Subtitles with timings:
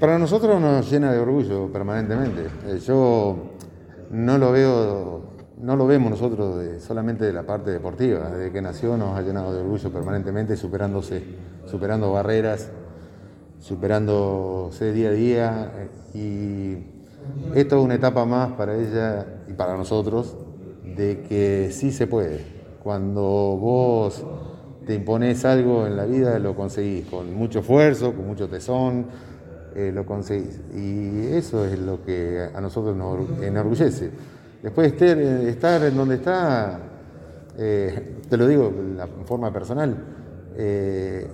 [0.00, 2.46] Para nosotros nos llena de orgullo permanentemente.
[2.66, 3.36] Eh, yo
[4.10, 5.20] no lo veo,
[5.58, 8.30] no lo vemos nosotros solamente de la parte deportiva.
[8.30, 11.22] Desde que nació nos ha llenado de orgullo permanentemente, superándose,
[11.66, 12.70] superando barreras,
[13.58, 15.72] superándose día a día.
[16.14, 16.78] Y
[17.54, 20.34] esto es una etapa más para ella y para nosotros
[20.82, 22.42] de que sí se puede.
[22.82, 24.24] Cuando vos
[24.86, 29.04] te impones algo en la vida, lo conseguís con mucho esfuerzo, con mucho tesón,
[29.74, 30.60] eh, lo conseguís.
[30.74, 34.10] Y eso es lo que a nosotros nos enorgullece.
[34.62, 36.78] Después estar, estar en donde está,
[37.56, 39.96] eh, te lo digo en forma personal,
[40.56, 41.26] eh,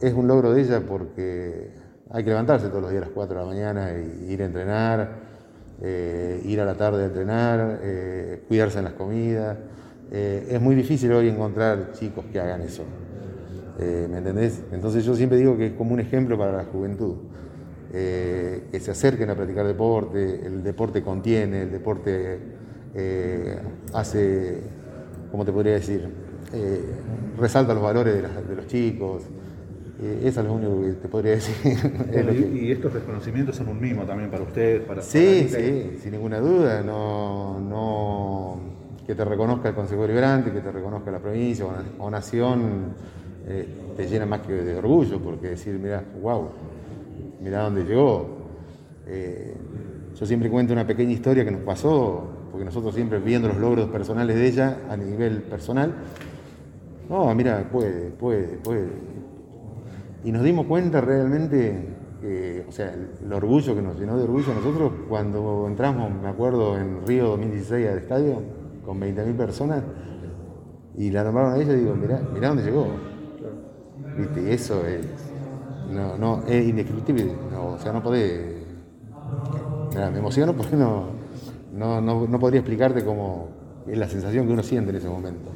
[0.00, 1.70] es un logro de ella porque
[2.10, 4.46] hay que levantarse todos los días a las 4 de la mañana e ir a
[4.46, 5.28] entrenar,
[6.44, 7.80] ir a la tarde a entrenar,
[8.48, 9.56] cuidarse en las comidas.
[10.10, 12.82] es muy difícil hoy encontrar chicos que hagan eso.
[13.78, 14.62] ¿Me entendés?
[14.72, 17.16] Entonces yo siempre digo que es como un ejemplo para la juventud.
[17.90, 22.38] Eh, que se acerquen a practicar deporte, el deporte contiene, el deporte
[22.94, 23.58] eh,
[23.94, 24.58] hace,
[25.30, 26.06] ¿cómo te podría decir?
[26.52, 26.82] Eh,
[27.38, 29.22] resalta los valores de, los chicos.
[30.22, 31.78] eso es lo único que te podría decir.
[32.52, 36.82] y, estos reconocimientos son un mimo también para ustedes, para Sí, sí, sin ninguna duda.
[36.82, 38.60] No, no,
[39.06, 41.64] que te reconozca el Consejo Liberante, que te reconozca la provincia
[41.98, 42.92] o, nación,
[43.96, 46.50] te llena más que de orgullo, porque decir, mira, wow,
[47.40, 48.26] mirá dónde llegó.
[49.06, 49.54] Eh,
[50.18, 53.88] yo siempre cuento una pequeña historia que nos pasó, porque nosotros siempre viendo los logros
[53.88, 55.94] personales de ella a nivel personal,
[57.08, 58.88] no, mira, puede, puede, puede.
[60.24, 61.86] Y nos dimos cuenta realmente,
[62.68, 66.76] o sea, el, orgullo que nos llenó de orgullo a nosotros cuando entramos, me acuerdo,
[66.76, 68.42] en Río 2016 al estadio,
[68.84, 69.84] con 20.000 personas,
[70.96, 72.88] y la nombraron a ella y digo, mirá, mirá dónde llegó.
[74.16, 74.42] ¿Viste?
[74.42, 75.06] Y eso es,
[75.90, 77.32] no, no, es indescriptible.
[77.56, 78.56] o sea, no podés.
[79.94, 81.10] me emociono porque no,
[81.72, 83.48] no, podría explicarte cómo
[83.86, 85.50] es la sensación que uno siente en ese momento.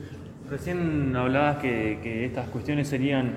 [0.50, 3.34] Recién hablabas que, estas cuestiones serían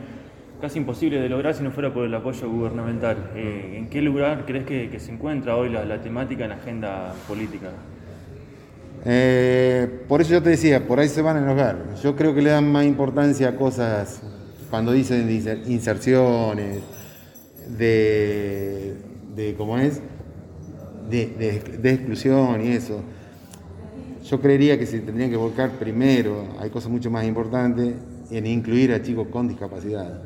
[0.61, 3.31] casi imposibles de lograr si no fuera por el apoyo gubernamental.
[3.35, 7.69] Eh, ¿En qué lugar crees que, se encuentra hoy la, temática en la agenda política?
[9.07, 11.77] Eh, por eso yo te decía, por ahí se van a enojar.
[12.01, 14.23] Yo creo que le dan más importancia a cosas
[14.69, 15.29] cuando dicen
[15.67, 16.81] inserciones,
[17.67, 20.01] de, ¿cómo es?
[21.09, 23.01] De, exclusión y eso.
[24.23, 27.93] Yo creería que se tendrían que volcar primero, hay cosas mucho más importantes,
[28.31, 30.23] en incluir a chicos con discapacidad,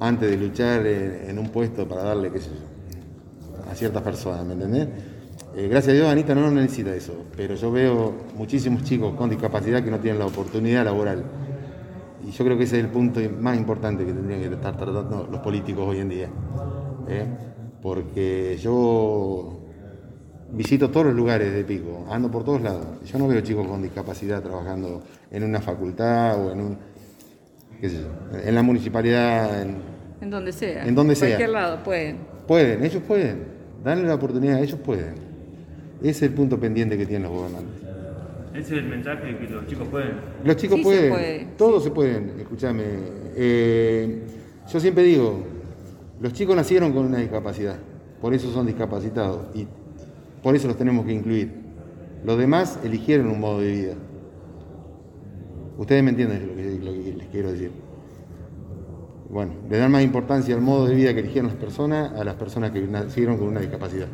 [0.00, 4.54] antes de luchar en, un puesto para darle, qué sé yo, a ciertas personas, ¿me
[4.54, 4.88] entendés?
[5.56, 9.82] Eh, gracias a Dios, Anita no necesita eso, pero yo veo muchísimos chicos con discapacidad
[9.82, 11.24] que no tienen la oportunidad laboral.
[12.28, 15.26] Y yo creo que ese es el punto más importante que tendrían que estar tratando
[15.30, 16.28] los políticos hoy en día.
[17.08, 17.24] ¿eh?
[17.80, 19.60] Porque yo
[20.52, 22.86] visito todos los lugares de Pico, ando por todos lados.
[23.06, 26.78] Yo no veo chicos con discapacidad trabajando en una facultad o en un.
[27.80, 29.62] qué sé yo, en la municipalidad.
[30.20, 30.84] En, donde sea.
[30.84, 31.28] En donde sea.
[31.28, 32.18] En cualquier lado, pueden.
[32.46, 33.44] Pueden, ellos pueden.
[33.82, 35.14] Danle la oportunidad, ellos pueden.
[36.00, 37.87] Ese es el punto pendiente que tienen los gobernantes.
[38.54, 40.12] Ese es el mensaje que los chicos pueden.
[40.44, 42.84] Los chicos pueden, todos se pueden, escúchame.
[43.36, 44.22] Eh,
[44.72, 45.44] yo siempre digo,
[46.20, 47.76] los chicos nacieron con una discapacidad,
[48.20, 49.66] por eso son discapacitados y
[50.42, 51.52] por eso los tenemos que incluir.
[52.24, 53.94] Los demás eligieron un modo de vida.
[55.78, 56.48] Ustedes me entienden
[56.84, 57.70] lo que, les quiero decir.
[59.30, 62.34] Bueno, le dan más importancia al modo de vida que eligieron las personas a las
[62.34, 64.08] personas que nacieron con una discapacidad.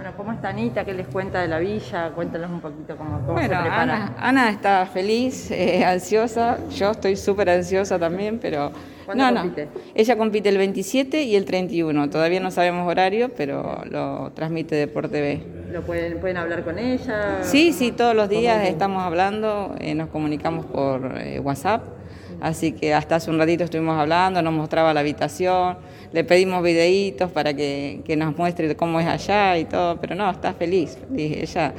[0.00, 0.82] Bueno, ¿cómo está Anita?
[0.82, 2.10] ¿Qué les cuenta de la villa?
[2.14, 4.14] Cuéntanos un poquito cómo, cómo se prepara.
[4.18, 6.56] Ana, está feliz, eh, ansiosa.
[6.70, 8.72] Yo estoy súper ansiosa también, pero...
[9.04, 9.68] ¿Cuándo no, compite?
[9.94, 12.08] Ella compite el 27 y el 31.
[12.08, 15.42] Todavía no sabemos horario, pero lo transmite Deporte B.
[15.70, 17.40] ¿Lo pueden, pueden hablar con ella?
[17.42, 21.99] Sí, sí, todos los días estamos hablando, eh, nos comunicamos por eh, WhatsApp.
[22.40, 25.76] Así que hasta hace un ratito estuvimos hablando, nos mostraba la habitación
[26.12, 30.52] le pedimos videitos para que, nos muestre cómo es allá y todo, pero no, está
[30.52, 31.72] feliz, ella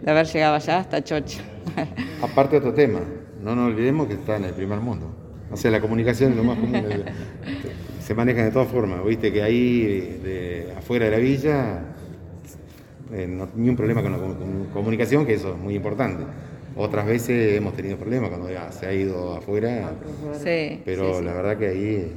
[0.00, 1.42] de haber llegado allá está chocha.
[2.22, 3.00] Aparte otro tema,
[3.42, 5.06] no nos olvidemos que está en el primer mundo.
[5.50, 6.84] O sea, la comunicación es lo más común.
[8.00, 11.80] se maneja de todas formas, viste que ahí de, afuera de la villa
[13.12, 14.18] eh, no, ni un problema con la
[14.72, 16.24] comunicación, que eso es muy importante.
[16.76, 19.92] Otras veces hemos tenido problemas cuando ya se ha ido afuera,
[20.42, 22.12] sí, pero la verdad que ahí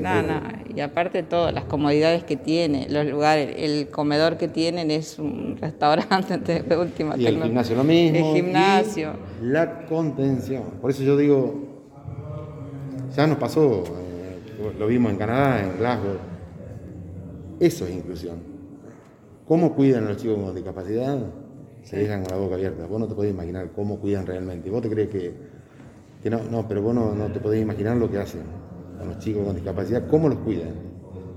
[0.00, 0.40] no, no,
[0.72, 5.56] y aparte todas las comodidades que tiene, los lugares, el comedor que tienen es un
[5.60, 8.18] restaurante de última Y el gimnasio lo mismo.
[8.18, 9.14] El gimnasio.
[9.40, 10.62] la contención.
[10.80, 11.54] Por eso yo digo,
[13.16, 16.16] ya nos pasó, eh, lo vimos en Canadá, en Glasgow.
[17.58, 18.36] Eso es inclusión.
[19.46, 21.18] ¿Cómo cuidan a los chicos con discapacidad?
[21.82, 22.86] Se dejan con la boca abierta.
[22.86, 24.70] Vos no te podés imaginar cómo cuidan realmente.
[24.70, 25.34] Vos te crees que,
[26.22, 28.42] que no, no, pero vos no, no te podés imaginar lo que hacen
[28.98, 30.92] con los chicos con discapacidad, cómo los cuidan.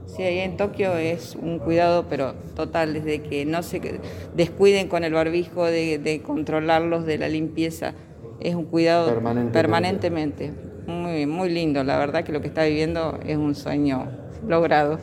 [0.05, 3.99] Sí, ahí en Tokio es un cuidado, pero total, desde que no se
[4.35, 7.95] descuiden con el barbijo, de, de controlarlos, de la limpieza.
[8.39, 9.53] Es un cuidado Permanentemente.
[9.59, 10.53] permanentemente.
[10.85, 14.07] Muy, muy lindo, la verdad que lo que está viviendo es un sueño
[14.47, 14.99] logrado.